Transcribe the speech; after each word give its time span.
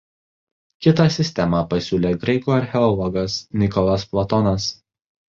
Kitą 0.85 1.03
sistemą 1.15 1.59
pasiūlė 1.73 2.13
graikų 2.23 2.53
archeologas 2.59 3.35
Nikolas 3.65 4.07
Platonas. 4.15 4.67